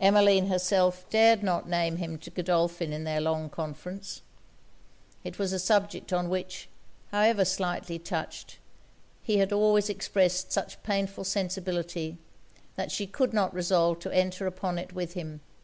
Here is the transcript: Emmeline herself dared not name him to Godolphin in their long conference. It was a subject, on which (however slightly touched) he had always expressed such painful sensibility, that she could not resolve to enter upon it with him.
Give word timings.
Emmeline 0.00 0.46
herself 0.46 1.04
dared 1.10 1.42
not 1.42 1.68
name 1.68 1.96
him 1.96 2.16
to 2.16 2.30
Godolphin 2.30 2.92
in 2.92 3.02
their 3.02 3.20
long 3.20 3.50
conference. 3.50 4.22
It 5.24 5.36
was 5.36 5.52
a 5.52 5.58
subject, 5.58 6.12
on 6.12 6.28
which 6.28 6.68
(however 7.10 7.44
slightly 7.44 7.98
touched) 7.98 8.58
he 9.24 9.38
had 9.38 9.52
always 9.52 9.88
expressed 9.90 10.52
such 10.52 10.80
painful 10.84 11.24
sensibility, 11.24 12.18
that 12.76 12.92
she 12.92 13.08
could 13.08 13.32
not 13.32 13.52
resolve 13.52 13.98
to 13.98 14.12
enter 14.14 14.46
upon 14.46 14.78
it 14.78 14.92
with 14.92 15.14
him. 15.14 15.40